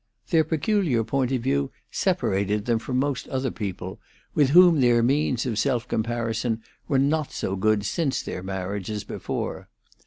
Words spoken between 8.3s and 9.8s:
marriage as before.